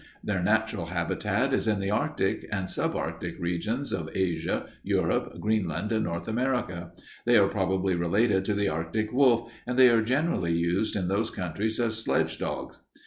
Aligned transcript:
"Their 0.23 0.41
natural 0.41 0.87
habitat 0.87 1.53
is 1.53 1.67
in 1.67 1.79
the 1.79 1.91
Arctic 1.91 2.49
and 2.51 2.67
sub 2.67 2.95
Arctic 2.95 3.37
regions 3.37 3.93
of 3.93 4.09
Asia, 4.15 4.65
Europe, 4.81 5.39
Greenland, 5.39 5.91
and 5.91 6.05
North 6.05 6.27
America. 6.27 6.93
They 7.27 7.37
are 7.37 7.47
probably 7.47 7.93
related 7.93 8.43
to 8.45 8.55
the 8.55 8.67
Arctic 8.67 9.11
wolf 9.13 9.51
and 9.67 9.77
they 9.77 9.89
are 9.91 10.01
generally 10.01 10.53
used 10.53 10.95
in 10.95 11.07
those 11.07 11.29
countries 11.29 11.79
as 11.79 11.99
sledge 12.03 12.39
dogs. 12.39 12.79